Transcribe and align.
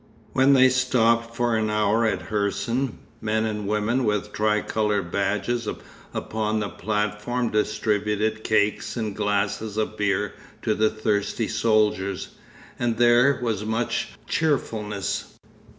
When 0.33 0.53
they 0.53 0.69
stopped 0.69 1.35
for 1.35 1.55
an 1.55 1.69
hour 1.69 2.07
at 2.07 2.31
Hirson, 2.31 2.97
men 3.21 3.45
and 3.45 3.67
women 3.67 4.03
with 4.03 4.33
tricolour 4.33 5.03
badges 5.03 5.67
upon 6.11 6.59
the 6.59 6.69
platform 6.69 7.51
distributed 7.51 8.43
cakes 8.43 8.97
and 8.97 9.15
glasses 9.15 9.77
of 9.77 9.97
beer 9.97 10.33
to 10.63 10.73
the 10.73 10.89
thirsty 10.89 11.47
soldiers, 11.47 12.29
and 12.79 12.97
there 12.97 13.39
was 13.43 13.63
much 13.63 14.07
cheerfulness. 14.25 15.35